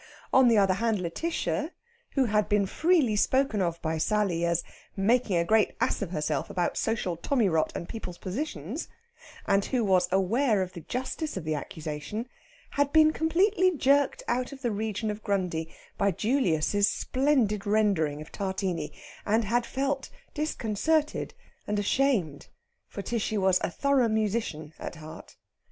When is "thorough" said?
23.69-24.09